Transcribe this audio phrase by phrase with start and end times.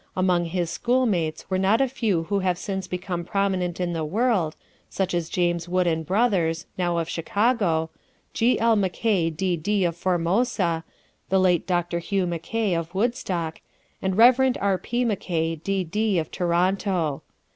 [0.17, 4.55] Among his schoolmates were not a few who have since become prominent in the world,
[4.89, 7.91] such as James Wood & Brothers, now of Chicago,
[8.33, 8.59] G.
[8.59, 8.75] L.
[8.75, 10.83] Mackay, D.D., of Formosa;
[11.29, 11.99] the late Dr.
[11.99, 13.61] Hugh Mackay, of Woodstock;
[14.01, 14.57] and Rev.
[14.59, 14.79] R.
[14.79, 15.05] P.
[15.05, 17.21] Mackay, D.D., of Toronto.